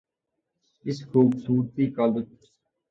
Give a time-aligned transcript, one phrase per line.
[0.85, 2.41] اس خوبصورتی کا لطف